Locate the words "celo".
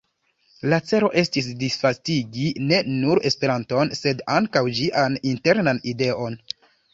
0.91-1.09